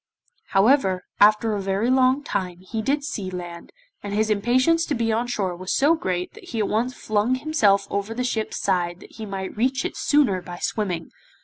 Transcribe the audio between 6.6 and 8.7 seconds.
once flung himself over the ship's